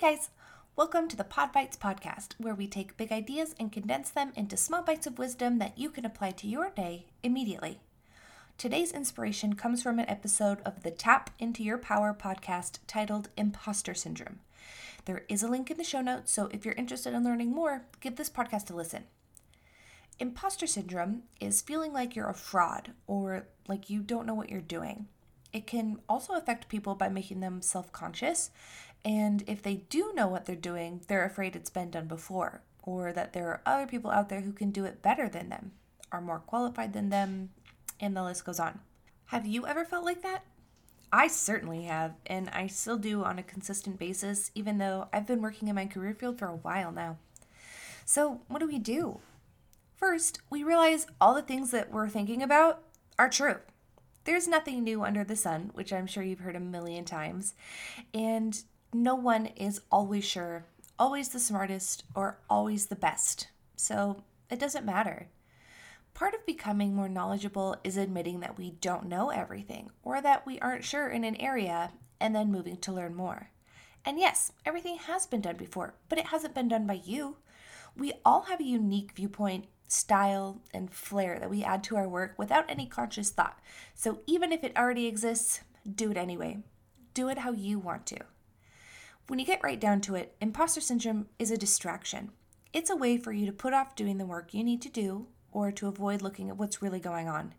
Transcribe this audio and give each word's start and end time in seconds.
guys, 0.00 0.30
welcome 0.76 1.08
to 1.08 1.16
the 1.16 1.24
Pod 1.24 1.52
Bites 1.52 1.76
podcast, 1.76 2.28
where 2.38 2.54
we 2.54 2.66
take 2.66 2.96
big 2.96 3.12
ideas 3.12 3.54
and 3.60 3.70
condense 3.70 4.08
them 4.08 4.32
into 4.34 4.56
small 4.56 4.82
bites 4.82 5.06
of 5.06 5.18
wisdom 5.18 5.58
that 5.58 5.76
you 5.76 5.90
can 5.90 6.06
apply 6.06 6.30
to 6.30 6.46
your 6.46 6.70
day 6.70 7.04
immediately. 7.22 7.80
Today's 8.56 8.92
inspiration 8.92 9.56
comes 9.56 9.82
from 9.82 9.98
an 9.98 10.08
episode 10.08 10.60
of 10.64 10.84
the 10.84 10.90
Tap 10.90 11.28
Into 11.38 11.62
Your 11.62 11.76
Power 11.76 12.16
podcast 12.18 12.78
titled 12.86 13.28
Imposter 13.36 13.92
Syndrome. 13.92 14.40
There 15.04 15.24
is 15.28 15.42
a 15.42 15.48
link 15.48 15.70
in 15.70 15.76
the 15.76 15.84
show 15.84 16.00
notes, 16.00 16.32
so 16.32 16.48
if 16.50 16.64
you're 16.64 16.72
interested 16.76 17.12
in 17.12 17.22
learning 17.22 17.52
more, 17.52 17.84
give 18.00 18.16
this 18.16 18.30
podcast 18.30 18.70
a 18.70 18.74
listen. 18.74 19.04
Imposter 20.18 20.66
syndrome 20.66 21.24
is 21.42 21.60
feeling 21.60 21.92
like 21.92 22.16
you're 22.16 22.30
a 22.30 22.34
fraud 22.34 22.92
or 23.06 23.48
like 23.68 23.90
you 23.90 24.00
don't 24.00 24.24
know 24.24 24.34
what 24.34 24.48
you're 24.48 24.62
doing. 24.62 25.08
It 25.52 25.66
can 25.66 25.98
also 26.08 26.34
affect 26.34 26.68
people 26.68 26.94
by 26.94 27.08
making 27.08 27.40
them 27.40 27.60
self 27.60 27.90
conscious 27.92 28.50
and 29.04 29.44
if 29.46 29.62
they 29.62 29.76
do 29.88 30.12
know 30.14 30.28
what 30.28 30.46
they're 30.46 30.56
doing, 30.56 31.02
they're 31.08 31.24
afraid 31.24 31.56
it's 31.56 31.70
been 31.70 31.90
done 31.90 32.06
before, 32.06 32.62
or 32.82 33.12
that 33.12 33.32
there 33.32 33.48
are 33.48 33.62
other 33.64 33.86
people 33.86 34.10
out 34.10 34.28
there 34.28 34.42
who 34.42 34.52
can 34.52 34.70
do 34.70 34.84
it 34.84 35.02
better 35.02 35.28
than 35.28 35.48
them, 35.48 35.72
are 36.12 36.20
more 36.20 36.40
qualified 36.40 36.92
than 36.92 37.10
them, 37.10 37.50
and 37.98 38.16
the 38.16 38.22
list 38.22 38.44
goes 38.44 38.60
on. 38.60 38.80
Have 39.26 39.46
you 39.46 39.66
ever 39.66 39.84
felt 39.84 40.04
like 40.04 40.22
that? 40.22 40.44
I 41.12 41.26
certainly 41.26 41.84
have, 41.84 42.14
and 42.26 42.48
I 42.50 42.66
still 42.68 42.96
do 42.96 43.24
on 43.24 43.38
a 43.38 43.42
consistent 43.42 43.98
basis, 43.98 44.50
even 44.54 44.78
though 44.78 45.08
I've 45.12 45.26
been 45.26 45.42
working 45.42 45.68
in 45.68 45.74
my 45.74 45.86
career 45.86 46.14
field 46.14 46.38
for 46.38 46.46
a 46.46 46.56
while 46.56 46.92
now. 46.92 47.18
So, 48.04 48.40
what 48.48 48.60
do 48.60 48.66
we 48.66 48.78
do? 48.78 49.20
First, 49.94 50.40
we 50.50 50.62
realize 50.62 51.06
all 51.20 51.34
the 51.34 51.42
things 51.42 51.72
that 51.72 51.92
we're 51.92 52.08
thinking 52.08 52.42
about 52.42 52.82
are 53.18 53.28
true. 53.28 53.56
There's 54.24 54.48
nothing 54.48 54.84
new 54.84 55.02
under 55.02 55.24
the 55.24 55.36
sun, 55.36 55.70
which 55.74 55.92
I'm 55.92 56.06
sure 56.06 56.22
you've 56.22 56.40
heard 56.40 56.56
a 56.56 56.60
million 56.60 57.04
times. 57.04 57.54
And 58.14 58.62
no 58.92 59.14
one 59.14 59.46
is 59.46 59.80
always 59.90 60.24
sure, 60.24 60.64
always 60.98 61.28
the 61.28 61.40
smartest, 61.40 62.04
or 62.14 62.38
always 62.48 62.86
the 62.86 62.96
best. 62.96 63.48
So 63.76 64.24
it 64.50 64.58
doesn't 64.58 64.84
matter. 64.84 65.28
Part 66.12 66.34
of 66.34 66.44
becoming 66.44 66.94
more 66.94 67.08
knowledgeable 67.08 67.76
is 67.84 67.96
admitting 67.96 68.40
that 68.40 68.58
we 68.58 68.72
don't 68.72 69.08
know 69.08 69.30
everything 69.30 69.90
or 70.02 70.20
that 70.20 70.44
we 70.44 70.58
aren't 70.58 70.84
sure 70.84 71.08
in 71.08 71.24
an 71.24 71.36
area 71.36 71.92
and 72.20 72.34
then 72.34 72.52
moving 72.52 72.76
to 72.78 72.92
learn 72.92 73.14
more. 73.14 73.50
And 74.04 74.18
yes, 74.18 74.52
everything 74.66 74.96
has 74.96 75.26
been 75.26 75.40
done 75.40 75.56
before, 75.56 75.94
but 76.08 76.18
it 76.18 76.26
hasn't 76.26 76.54
been 76.54 76.68
done 76.68 76.86
by 76.86 77.00
you. 77.04 77.36
We 77.96 78.12
all 78.24 78.42
have 78.42 78.60
a 78.60 78.64
unique 78.64 79.12
viewpoint, 79.12 79.66
style, 79.88 80.60
and 80.72 80.92
flair 80.92 81.38
that 81.38 81.50
we 81.50 81.62
add 81.62 81.84
to 81.84 81.96
our 81.96 82.08
work 82.08 82.34
without 82.36 82.64
any 82.68 82.86
conscious 82.86 83.30
thought. 83.30 83.58
So 83.94 84.20
even 84.26 84.52
if 84.52 84.64
it 84.64 84.76
already 84.76 85.06
exists, 85.06 85.60
do 85.94 86.10
it 86.10 86.16
anyway. 86.16 86.58
Do 87.14 87.28
it 87.28 87.38
how 87.38 87.52
you 87.52 87.78
want 87.78 88.06
to. 88.06 88.18
When 89.30 89.38
you 89.38 89.46
get 89.46 89.62
right 89.62 89.78
down 89.78 90.00
to 90.00 90.16
it, 90.16 90.34
imposter 90.40 90.80
syndrome 90.80 91.28
is 91.38 91.52
a 91.52 91.56
distraction. 91.56 92.32
It's 92.72 92.90
a 92.90 92.96
way 92.96 93.16
for 93.16 93.30
you 93.32 93.46
to 93.46 93.52
put 93.52 93.72
off 93.72 93.94
doing 93.94 94.18
the 94.18 94.26
work 94.26 94.52
you 94.52 94.64
need 94.64 94.82
to 94.82 94.88
do 94.88 95.28
or 95.52 95.70
to 95.70 95.86
avoid 95.86 96.20
looking 96.20 96.50
at 96.50 96.56
what's 96.56 96.82
really 96.82 96.98
going 96.98 97.28
on. 97.28 97.54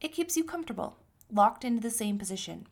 It 0.00 0.14
keeps 0.14 0.38
you 0.38 0.44
comfortable, 0.44 0.96
locked 1.30 1.66
into 1.66 1.82
the 1.82 1.90
same 1.90 2.16
position. 2.16 2.66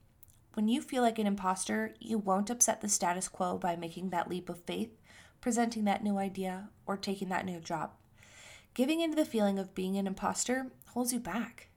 When 0.54 0.68
you 0.68 0.80
feel 0.80 1.02
like 1.02 1.18
an 1.18 1.26
imposter, 1.26 1.92
you 2.00 2.16
won't 2.16 2.48
upset 2.48 2.80
the 2.80 2.88
status 2.88 3.28
quo 3.28 3.58
by 3.58 3.76
making 3.76 4.08
that 4.08 4.30
leap 4.30 4.48
of 4.48 4.64
faith, 4.64 4.96
presenting 5.42 5.84
that 5.84 6.02
new 6.02 6.16
idea, 6.16 6.70
or 6.86 6.96
taking 6.96 7.28
that 7.28 7.44
new 7.44 7.60
job. 7.60 7.90
Giving 8.72 9.02
into 9.02 9.16
the 9.16 9.26
feeling 9.26 9.58
of 9.58 9.74
being 9.74 9.98
an 9.98 10.06
imposter 10.06 10.68
holds 10.86 11.12
you 11.12 11.20
back. 11.20 11.68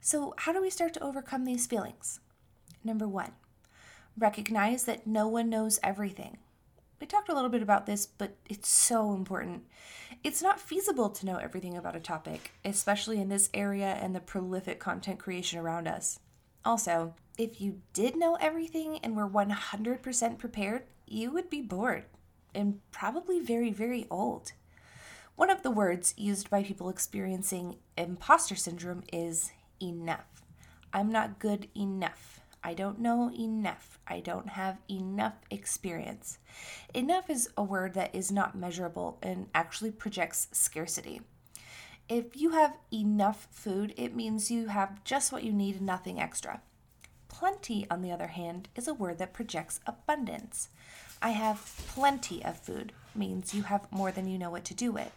So, 0.00 0.34
how 0.38 0.52
do 0.52 0.62
we 0.62 0.70
start 0.70 0.94
to 0.94 1.02
overcome 1.02 1.44
these 1.44 1.66
feelings? 1.66 2.20
Number 2.84 3.08
one, 3.08 3.32
Recognize 4.16 4.84
that 4.84 5.06
no 5.06 5.26
one 5.26 5.50
knows 5.50 5.80
everything. 5.82 6.38
We 7.00 7.06
talked 7.06 7.28
a 7.28 7.34
little 7.34 7.50
bit 7.50 7.62
about 7.62 7.86
this, 7.86 8.06
but 8.06 8.36
it's 8.48 8.68
so 8.68 9.12
important. 9.12 9.64
It's 10.22 10.40
not 10.40 10.60
feasible 10.60 11.10
to 11.10 11.26
know 11.26 11.36
everything 11.36 11.76
about 11.76 11.96
a 11.96 12.00
topic, 12.00 12.52
especially 12.64 13.20
in 13.20 13.28
this 13.28 13.50
area 13.52 13.98
and 14.00 14.14
the 14.14 14.20
prolific 14.20 14.78
content 14.78 15.18
creation 15.18 15.58
around 15.58 15.88
us. 15.88 16.20
Also, 16.64 17.14
if 17.36 17.60
you 17.60 17.80
did 17.92 18.16
know 18.16 18.36
everything 18.40 18.98
and 18.98 19.16
were 19.16 19.28
100% 19.28 20.38
prepared, 20.38 20.84
you 21.06 21.32
would 21.32 21.50
be 21.50 21.60
bored 21.60 22.04
and 22.54 22.80
probably 22.92 23.40
very, 23.40 23.72
very 23.72 24.06
old. 24.10 24.52
One 25.36 25.50
of 25.50 25.62
the 25.62 25.70
words 25.70 26.14
used 26.16 26.48
by 26.48 26.62
people 26.62 26.88
experiencing 26.88 27.78
imposter 27.98 28.54
syndrome 28.54 29.02
is 29.12 29.50
enough. 29.82 30.44
I'm 30.92 31.10
not 31.10 31.40
good 31.40 31.68
enough. 31.76 32.40
I 32.66 32.72
don't 32.72 32.98
know 32.98 33.30
enough. 33.38 33.98
I 34.08 34.20
don't 34.20 34.48
have 34.48 34.78
enough 34.90 35.34
experience. 35.50 36.38
Enough 36.94 37.28
is 37.28 37.50
a 37.58 37.62
word 37.62 37.92
that 37.94 38.14
is 38.14 38.32
not 38.32 38.56
measurable 38.56 39.18
and 39.22 39.48
actually 39.54 39.90
projects 39.90 40.48
scarcity. 40.50 41.20
If 42.08 42.36
you 42.36 42.50
have 42.50 42.78
enough 42.90 43.48
food, 43.50 43.92
it 43.98 44.16
means 44.16 44.50
you 44.50 44.68
have 44.68 45.04
just 45.04 45.30
what 45.30 45.44
you 45.44 45.52
need 45.52 45.76
and 45.76 45.86
nothing 45.86 46.18
extra. 46.18 46.62
Plenty, 47.28 47.86
on 47.90 48.00
the 48.00 48.12
other 48.12 48.28
hand, 48.28 48.68
is 48.76 48.88
a 48.88 48.94
word 48.94 49.18
that 49.18 49.34
projects 49.34 49.80
abundance. 49.86 50.70
I 51.20 51.30
have 51.30 51.82
plenty 51.88 52.42
of 52.44 52.58
food 52.58 52.92
means 53.14 53.54
you 53.54 53.64
have 53.64 53.90
more 53.92 54.10
than 54.10 54.26
you 54.26 54.38
know 54.38 54.50
what 54.50 54.64
to 54.66 54.74
do 54.74 54.90
with. 54.90 55.12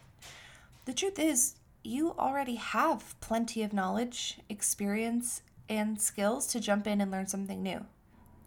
The 0.85 0.93
truth 0.93 1.19
is, 1.19 1.55
you 1.83 2.13
already 2.17 2.55
have 2.55 3.15
plenty 3.21 3.63
of 3.63 3.73
knowledge, 3.73 4.39
experience, 4.49 5.41
and 5.69 6.01
skills 6.01 6.47
to 6.47 6.59
jump 6.59 6.87
in 6.87 7.01
and 7.01 7.11
learn 7.11 7.27
something 7.27 7.61
new. 7.61 7.85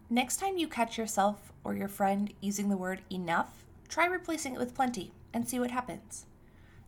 Next 0.08 0.38
time 0.38 0.58
you 0.58 0.66
catch 0.66 0.98
yourself 0.98 1.52
or 1.62 1.74
your 1.74 1.88
friend 1.88 2.32
using 2.40 2.68
the 2.68 2.76
word 2.76 3.02
enough, 3.10 3.64
try 3.88 4.06
replacing 4.06 4.54
it 4.54 4.58
with 4.58 4.74
plenty 4.74 5.12
and 5.32 5.48
see 5.48 5.60
what 5.60 5.70
happens. 5.70 6.26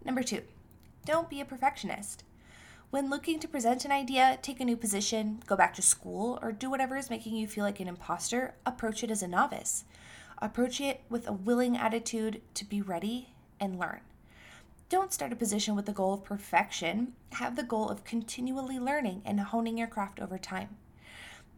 Number 0.04 0.22
two, 0.22 0.42
don't 1.04 1.30
be 1.30 1.40
a 1.40 1.44
perfectionist. 1.44 2.24
When 2.90 3.08
looking 3.08 3.40
to 3.40 3.48
present 3.48 3.84
an 3.84 3.92
idea, 3.92 4.38
take 4.42 4.60
a 4.60 4.64
new 4.64 4.76
position, 4.76 5.42
go 5.46 5.56
back 5.56 5.72
to 5.74 5.82
school, 5.82 6.38
or 6.42 6.52
do 6.52 6.68
whatever 6.68 6.96
is 6.96 7.08
making 7.08 7.36
you 7.36 7.46
feel 7.46 7.64
like 7.64 7.80
an 7.80 7.88
imposter, 7.88 8.54
approach 8.66 9.02
it 9.02 9.10
as 9.10 9.22
a 9.22 9.28
novice. 9.28 9.84
Approach 10.38 10.80
it 10.80 11.00
with 11.08 11.26
a 11.26 11.32
willing 11.32 11.76
attitude 11.76 12.42
to 12.54 12.64
be 12.64 12.82
ready 12.82 13.30
and 13.58 13.78
learn. 13.78 14.00
Don't 14.92 15.10
start 15.10 15.32
a 15.32 15.36
position 15.36 15.74
with 15.74 15.86
the 15.86 15.92
goal 15.94 16.12
of 16.12 16.22
perfection. 16.22 17.14
Have 17.32 17.56
the 17.56 17.62
goal 17.62 17.88
of 17.88 18.04
continually 18.04 18.78
learning 18.78 19.22
and 19.24 19.40
honing 19.40 19.78
your 19.78 19.86
craft 19.86 20.20
over 20.20 20.36
time. 20.36 20.76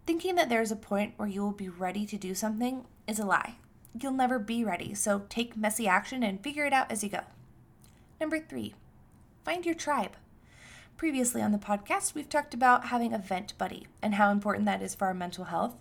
Thinking 0.06 0.36
that 0.36 0.48
there 0.48 0.62
is 0.62 0.70
a 0.70 0.76
point 0.76 1.14
where 1.16 1.26
you 1.26 1.42
will 1.42 1.50
be 1.50 1.68
ready 1.68 2.06
to 2.06 2.16
do 2.16 2.32
something 2.32 2.84
is 3.08 3.18
a 3.18 3.26
lie. 3.26 3.56
You'll 4.00 4.12
never 4.12 4.38
be 4.38 4.62
ready, 4.62 4.94
so 4.94 5.22
take 5.28 5.56
messy 5.56 5.88
action 5.88 6.22
and 6.22 6.44
figure 6.44 6.64
it 6.64 6.72
out 6.72 6.92
as 6.92 7.02
you 7.02 7.08
go. 7.08 7.22
Number 8.20 8.38
three, 8.38 8.74
find 9.44 9.66
your 9.66 9.74
tribe. 9.74 10.12
Previously 10.96 11.42
on 11.42 11.50
the 11.50 11.58
podcast, 11.58 12.14
we've 12.14 12.28
talked 12.28 12.54
about 12.54 12.84
having 12.84 13.12
a 13.12 13.18
vent 13.18 13.58
buddy 13.58 13.88
and 14.00 14.14
how 14.14 14.30
important 14.30 14.64
that 14.66 14.80
is 14.80 14.94
for 14.94 15.08
our 15.08 15.14
mental 15.14 15.46
health. 15.46 15.74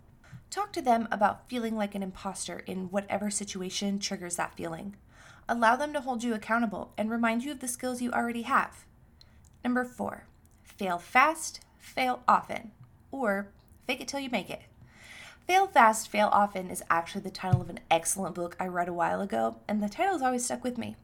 Talk 0.50 0.74
to 0.74 0.82
them 0.82 1.08
about 1.12 1.48
feeling 1.48 1.78
like 1.78 1.94
an 1.94 2.02
imposter 2.02 2.64
in 2.66 2.90
whatever 2.90 3.30
situation 3.30 4.00
triggers 4.00 4.38
that 4.38 4.58
feeling. 4.58 4.96
Allow 5.48 5.76
them 5.76 5.94
to 5.94 6.02
hold 6.02 6.24
you 6.24 6.34
accountable 6.34 6.94
and 6.98 7.10
remind 7.10 7.44
you 7.44 7.52
of 7.52 7.60
the 7.60 7.68
skills 7.68 8.02
you 8.02 8.12
already 8.12 8.44
have. 8.44 8.86
Number 9.64 9.84
four, 9.86 10.26
fail 10.64 10.98
fast, 10.98 11.62
fail 11.78 12.24
often, 12.28 12.72
or 13.12 13.50
fake 13.86 14.02
it 14.02 14.08
till 14.08 14.20
you 14.20 14.30
make 14.30 14.50
it. 14.50 14.62
Fail 15.46 15.68
Fast, 15.68 16.08
Fail 16.08 16.30
Often 16.32 16.70
is 16.70 16.84
actually 16.90 17.22
the 17.22 17.30
title 17.30 17.62
of 17.62 17.70
an 17.70 17.82
excellent 17.92 18.34
book 18.34 18.56
I 18.62 18.68
read 18.68 18.88
a 18.88 18.94
while 18.94 19.20
ago, 19.20 19.58
and 19.68 19.84
the 19.84 19.90
title 19.90 20.14
has 20.14 20.22
always 20.22 20.46
stuck 20.46 20.64
with 20.64 20.78
me. 20.78 20.96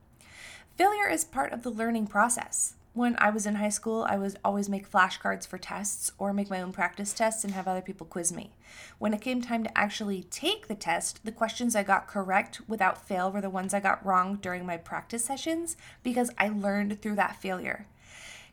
Failure 0.77 1.09
is 1.09 1.25
part 1.25 1.51
of 1.51 1.63
the 1.63 1.69
learning 1.69 2.07
process 2.07 2.75
when 2.99 3.15
I 3.17 3.29
was 3.29 3.45
in 3.45 3.55
high 3.55 3.69
school, 3.69 4.05
I 4.09 4.17
would 4.17 4.37
always 4.43 4.67
make 4.67 4.91
flashcards 4.91 5.47
for 5.47 5.57
tests 5.57 6.11
or 6.17 6.33
make 6.33 6.49
my 6.49 6.61
own 6.61 6.73
practice 6.73 7.13
tests 7.13 7.45
and 7.45 7.53
have 7.53 7.65
other 7.65 7.79
people 7.79 8.05
quiz 8.05 8.33
me. 8.33 8.51
When 8.97 9.13
it 9.13 9.21
came 9.21 9.41
time 9.41 9.63
to 9.63 9.77
actually 9.77 10.23
take 10.23 10.67
the 10.67 10.75
test, 10.75 11.23
the 11.23 11.31
questions 11.31 11.77
I 11.77 11.83
got 11.83 12.07
correct 12.07 12.59
without 12.67 13.07
fail 13.07 13.31
were 13.31 13.39
the 13.39 13.49
ones 13.49 13.73
I 13.73 13.79
got 13.79 14.05
wrong 14.05 14.35
during 14.35 14.65
my 14.65 14.75
practice 14.75 15.23
sessions 15.23 15.77
because 16.03 16.29
I 16.37 16.49
learned 16.49 17.01
through 17.01 17.15
that 17.15 17.41
failure. 17.41 17.87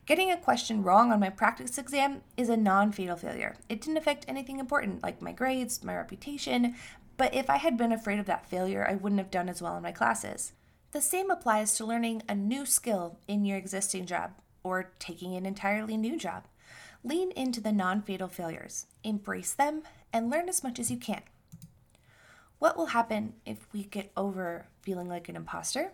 Getting 0.05 0.31
a 0.31 0.37
question 0.37 0.81
wrong 0.81 1.11
on 1.11 1.19
my 1.19 1.29
practice 1.29 1.77
exam 1.77 2.21
is 2.37 2.47
a 2.47 2.55
non 2.55 2.93
fatal 2.93 3.17
failure. 3.17 3.57
It 3.67 3.81
didn't 3.81 3.97
affect 3.97 4.23
anything 4.29 4.61
important 4.61 5.03
like 5.03 5.21
my 5.21 5.33
grades, 5.33 5.83
my 5.83 5.93
reputation, 5.93 6.75
but 7.17 7.35
if 7.35 7.49
I 7.49 7.57
had 7.57 7.75
been 7.75 7.91
afraid 7.91 8.17
of 8.17 8.27
that 8.27 8.45
failure, 8.45 8.87
I 8.89 8.95
wouldn't 8.95 9.19
have 9.19 9.29
done 9.29 9.49
as 9.49 9.61
well 9.61 9.75
in 9.75 9.83
my 9.83 9.91
classes. 9.91 10.53
The 10.97 11.01
same 11.01 11.29
applies 11.29 11.75
to 11.75 11.85
learning 11.85 12.23
a 12.27 12.33
new 12.33 12.65
skill 12.65 13.19
in 13.27 13.45
your 13.45 13.55
existing 13.55 14.07
job 14.07 14.31
or 14.63 14.93
taking 14.97 15.35
an 15.35 15.45
entirely 15.45 15.95
new 15.95 16.17
job. 16.17 16.45
Lean 17.03 17.29
into 17.33 17.61
the 17.61 17.71
non 17.71 18.01
fatal 18.01 18.27
failures, 18.27 18.87
embrace 19.03 19.53
them, 19.53 19.83
and 20.11 20.31
learn 20.31 20.49
as 20.49 20.63
much 20.63 20.79
as 20.79 20.89
you 20.89 20.97
can. 20.97 21.21
What 22.57 22.75
will 22.75 22.87
happen 22.87 23.33
if 23.45 23.71
we 23.71 23.83
get 23.83 24.11
over 24.17 24.65
feeling 24.81 25.07
like 25.07 25.29
an 25.29 25.35
imposter? 25.35 25.91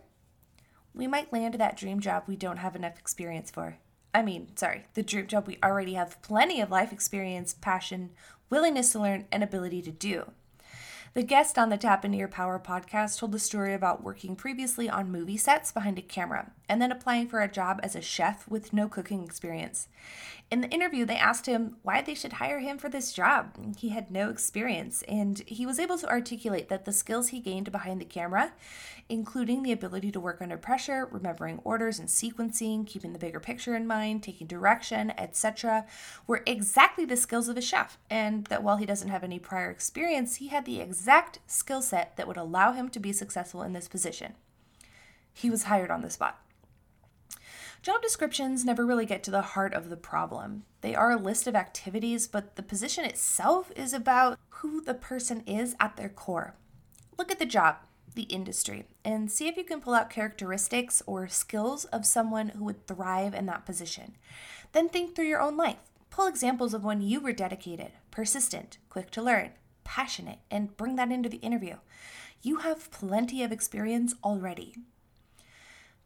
We 0.94 1.06
might 1.06 1.34
land 1.34 1.52
that 1.52 1.76
dream 1.76 2.00
job 2.00 2.22
we 2.26 2.36
don't 2.36 2.56
have 2.56 2.74
enough 2.74 2.98
experience 2.98 3.50
for. 3.50 3.76
I 4.14 4.22
mean, 4.22 4.56
sorry, 4.56 4.86
the 4.94 5.02
dream 5.02 5.26
job 5.26 5.46
we 5.46 5.58
already 5.62 5.92
have 5.92 6.22
plenty 6.22 6.62
of 6.62 6.70
life 6.70 6.94
experience, 6.94 7.52
passion, 7.52 8.12
willingness 8.48 8.92
to 8.92 9.00
learn, 9.00 9.26
and 9.30 9.44
ability 9.44 9.82
to 9.82 9.92
do. 9.92 10.30
The 11.14 11.22
guest 11.22 11.58
on 11.58 11.68
the 11.68 11.76
Tap 11.76 12.04
Into 12.04 12.18
Your 12.18 12.26
Power 12.26 12.58
podcast 12.58 13.20
told 13.20 13.30
the 13.30 13.38
story 13.38 13.72
about 13.72 14.02
working 14.02 14.34
previously 14.34 14.90
on 14.90 15.12
movie 15.12 15.36
sets 15.36 15.70
behind 15.70 15.96
a 15.96 16.02
camera 16.02 16.50
and 16.68 16.82
then 16.82 16.90
applying 16.90 17.28
for 17.28 17.40
a 17.40 17.46
job 17.46 17.78
as 17.84 17.94
a 17.94 18.00
chef 18.00 18.48
with 18.48 18.72
no 18.72 18.88
cooking 18.88 19.22
experience. 19.22 19.86
In 20.50 20.60
the 20.60 20.68
interview, 20.68 21.04
they 21.04 21.16
asked 21.16 21.46
him 21.46 21.76
why 21.82 22.02
they 22.02 22.14
should 22.14 22.34
hire 22.34 22.58
him 22.58 22.78
for 22.78 22.88
this 22.88 23.12
job. 23.12 23.56
He 23.76 23.90
had 23.90 24.10
no 24.10 24.28
experience, 24.28 25.02
and 25.08 25.42
he 25.46 25.66
was 25.66 25.78
able 25.78 25.98
to 25.98 26.08
articulate 26.08 26.68
that 26.68 26.84
the 26.84 26.92
skills 26.92 27.28
he 27.28 27.40
gained 27.40 27.72
behind 27.72 28.00
the 28.00 28.04
camera, 28.04 28.52
including 29.08 29.62
the 29.62 29.72
ability 29.72 30.10
to 30.12 30.20
work 30.20 30.40
under 30.40 30.56
pressure, 30.56 31.08
remembering 31.10 31.60
orders 31.64 31.98
and 31.98 32.08
sequencing, 32.08 32.86
keeping 32.86 33.12
the 33.12 33.18
bigger 33.18 33.40
picture 33.40 33.74
in 33.74 33.86
mind, 33.86 34.22
taking 34.22 34.46
direction, 34.46 35.12
etc., 35.18 35.86
were 36.26 36.42
exactly 36.46 37.04
the 37.04 37.16
skills 37.16 37.48
of 37.48 37.56
a 37.56 37.62
chef, 37.62 37.98
and 38.10 38.44
that 38.46 38.62
while 38.62 38.76
he 38.76 38.86
doesn't 38.86 39.08
have 39.08 39.24
any 39.24 39.38
prior 39.38 39.70
experience, 39.70 40.36
he 40.36 40.48
had 40.48 40.64
the 40.64 40.80
exact 40.80 41.03
skill 41.46 41.82
set 41.82 42.16
that 42.16 42.26
would 42.26 42.36
allow 42.36 42.72
him 42.72 42.88
to 42.90 43.00
be 43.00 43.12
successful 43.12 43.62
in 43.62 43.72
this 43.72 43.88
position. 43.88 44.34
He 45.32 45.50
was 45.50 45.64
hired 45.64 45.90
on 45.90 46.02
the 46.02 46.10
spot. 46.10 46.40
Job 47.82 48.00
descriptions 48.00 48.64
never 48.64 48.86
really 48.86 49.04
get 49.04 49.22
to 49.24 49.30
the 49.30 49.42
heart 49.42 49.74
of 49.74 49.90
the 49.90 49.96
problem. 49.96 50.64
They 50.80 50.94
are 50.94 51.10
a 51.10 51.16
list 51.16 51.46
of 51.46 51.54
activities, 51.54 52.26
but 52.26 52.56
the 52.56 52.62
position 52.62 53.04
itself 53.04 53.70
is 53.76 53.92
about 53.92 54.38
who 54.48 54.80
the 54.80 54.94
person 54.94 55.42
is 55.46 55.76
at 55.78 55.96
their 55.96 56.08
core. 56.08 56.54
Look 57.18 57.30
at 57.30 57.38
the 57.38 57.44
job, 57.44 57.76
the 58.14 58.22
industry, 58.22 58.86
and 59.04 59.30
see 59.30 59.48
if 59.48 59.58
you 59.58 59.64
can 59.64 59.82
pull 59.82 59.92
out 59.92 60.08
characteristics 60.08 61.02
or 61.06 61.28
skills 61.28 61.84
of 61.86 62.06
someone 62.06 62.50
who 62.50 62.64
would 62.64 62.86
thrive 62.86 63.34
in 63.34 63.44
that 63.46 63.66
position. 63.66 64.16
Then 64.72 64.88
think 64.88 65.14
through 65.14 65.26
your 65.26 65.42
own 65.42 65.56
life. 65.56 65.76
Pull 66.08 66.26
examples 66.26 66.72
of 66.72 66.84
when 66.84 67.02
you 67.02 67.20
were 67.20 67.32
dedicated, 67.32 67.90
persistent, 68.10 68.78
quick 68.88 69.10
to 69.10 69.20
learn, 69.20 69.50
passionate, 69.84 70.38
and 70.50 70.76
bring 70.76 70.96
that 70.96 71.12
into 71.12 71.28
the 71.28 71.38
interview. 71.38 71.76
You 72.42 72.56
have 72.56 72.90
plenty 72.90 73.42
of 73.42 73.52
experience 73.52 74.14
already. 74.24 74.74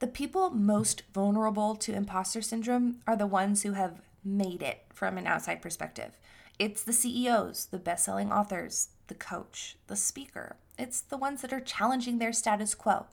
The 0.01 0.07
people 0.07 0.51
most 0.51 1.03
vulnerable 1.13 1.75
to 1.77 1.93
imposter 1.93 2.43
syndrome 2.43 2.99
are 3.07 3.17
the 3.17 3.27
ones 3.27 3.63
who 3.63 3.73
have 3.73 4.01
made 4.25 4.63
it 4.63 4.83
from 4.93 5.19
an 5.19 5.27
outside 5.27 5.61
perspective. 5.61 6.19
It's 6.59 6.83
the 6.85 6.93
CEOs, 6.93 7.67
the 7.67 7.79
best 7.79 8.05
selling 8.05 8.31
authors, 8.31 8.89
the 9.09 9.15
coach, 9.15 9.77
the 9.87 9.97
speaker. 9.97 10.57
It's 10.79 11.01
the 11.01 11.17
ones 11.17 11.43
that 11.43 11.53
are 11.53 11.61
challenging 11.61 12.19
their 12.19 12.33
status 12.33 12.75
quo. 12.75 13.07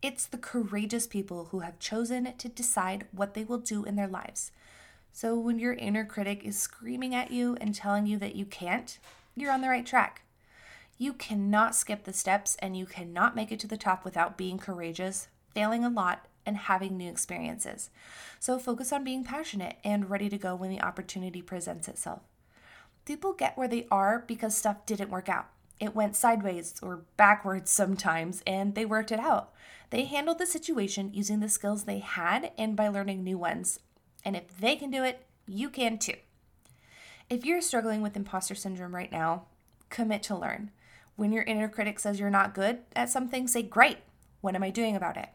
It's 0.00 0.26
the 0.26 0.38
courageous 0.38 1.08
people 1.08 1.48
who 1.50 1.60
have 1.60 1.80
chosen 1.80 2.32
to 2.38 2.48
decide 2.48 3.06
what 3.10 3.34
they 3.34 3.44
will 3.44 3.58
do 3.58 3.84
in 3.84 3.96
their 3.96 4.06
lives. 4.06 4.52
So 5.12 5.36
when 5.36 5.58
your 5.58 5.72
inner 5.72 6.04
critic 6.04 6.44
is 6.44 6.56
screaming 6.56 7.14
at 7.14 7.32
you 7.32 7.56
and 7.60 7.74
telling 7.74 8.06
you 8.06 8.18
that 8.18 8.36
you 8.36 8.44
can't, 8.44 8.98
you're 9.40 9.52
on 9.52 9.60
the 9.60 9.68
right 9.68 9.86
track. 9.86 10.22
You 10.96 11.12
cannot 11.12 11.76
skip 11.76 12.04
the 12.04 12.12
steps 12.12 12.56
and 12.60 12.76
you 12.76 12.84
cannot 12.84 13.36
make 13.36 13.52
it 13.52 13.60
to 13.60 13.68
the 13.68 13.76
top 13.76 14.04
without 14.04 14.36
being 14.36 14.58
courageous, 14.58 15.28
failing 15.54 15.84
a 15.84 15.90
lot, 15.90 16.26
and 16.44 16.56
having 16.56 16.96
new 16.96 17.10
experiences. 17.10 17.90
So 18.40 18.58
focus 18.58 18.92
on 18.92 19.04
being 19.04 19.22
passionate 19.22 19.76
and 19.84 20.10
ready 20.10 20.28
to 20.30 20.38
go 20.38 20.56
when 20.56 20.70
the 20.70 20.82
opportunity 20.82 21.42
presents 21.42 21.88
itself. 21.88 22.22
People 23.04 23.32
get 23.32 23.56
where 23.56 23.68
they 23.68 23.86
are 23.90 24.24
because 24.26 24.56
stuff 24.56 24.86
didn't 24.86 25.10
work 25.10 25.28
out. 25.28 25.48
It 25.78 25.94
went 25.94 26.16
sideways 26.16 26.74
or 26.82 27.04
backwards 27.16 27.70
sometimes, 27.70 28.42
and 28.46 28.74
they 28.74 28.84
worked 28.84 29.12
it 29.12 29.20
out. 29.20 29.52
They 29.90 30.04
handled 30.04 30.38
the 30.38 30.46
situation 30.46 31.14
using 31.14 31.40
the 31.40 31.48
skills 31.48 31.84
they 31.84 32.00
had 32.00 32.50
and 32.58 32.74
by 32.74 32.88
learning 32.88 33.22
new 33.22 33.38
ones. 33.38 33.78
And 34.24 34.34
if 34.36 34.58
they 34.58 34.74
can 34.76 34.90
do 34.90 35.04
it, 35.04 35.24
you 35.46 35.70
can 35.70 35.98
too. 35.98 36.16
If 37.30 37.44
you're 37.44 37.60
struggling 37.60 38.00
with 38.00 38.16
imposter 38.16 38.54
syndrome 38.54 38.94
right 38.94 39.12
now, 39.12 39.44
commit 39.90 40.22
to 40.24 40.36
learn. 40.36 40.70
When 41.16 41.30
your 41.30 41.42
inner 41.42 41.68
critic 41.68 41.98
says 41.98 42.18
you're 42.18 42.30
not 42.30 42.54
good 42.54 42.78
at 42.96 43.10
something, 43.10 43.46
say, 43.46 43.62
Great, 43.62 43.98
what 44.40 44.54
am 44.54 44.62
I 44.62 44.70
doing 44.70 44.96
about 44.96 45.18
it? 45.18 45.28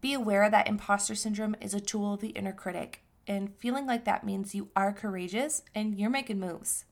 Be 0.00 0.14
aware 0.14 0.48
that 0.48 0.68
imposter 0.68 1.14
syndrome 1.14 1.54
is 1.60 1.74
a 1.74 1.80
tool 1.80 2.14
of 2.14 2.20
the 2.20 2.28
inner 2.28 2.52
critic, 2.52 3.02
and 3.26 3.54
feeling 3.58 3.84
like 3.84 4.04
that 4.06 4.24
means 4.24 4.54
you 4.54 4.68
are 4.74 4.92
courageous 4.92 5.62
and 5.74 5.98
you're 5.98 6.08
making 6.08 6.40
moves. 6.40 6.84